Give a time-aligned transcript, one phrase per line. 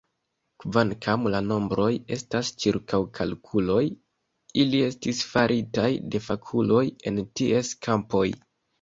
[0.61, 3.85] Kvankam la nombroj estas ĉirkaŭkalkuloj,
[4.65, 8.29] ili estis faritaj de fakuloj en ties kampoj.